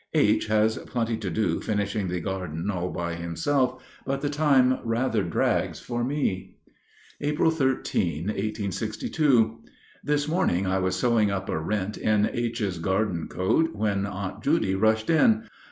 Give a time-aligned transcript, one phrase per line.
[0.15, 0.47] H.
[0.47, 5.79] has plenty to do finishing the garden all by himself, but the time rather drags
[5.79, 6.55] for me.
[7.19, 9.59] April 13, 1862.
[10.03, 14.73] This morning I was sewing up a rent in H.'s garden coat, when Aunt Judy
[14.73, 15.47] rushed in.